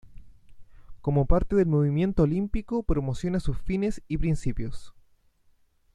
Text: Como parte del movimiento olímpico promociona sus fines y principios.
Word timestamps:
Como 1.01 1.27
parte 1.27 1.55
del 1.55 1.67
movimiento 1.67 2.23
olímpico 2.23 2.81
promociona 2.81 3.39
sus 3.39 3.59
fines 3.59 4.01
y 4.07 4.17
principios. 4.17 4.95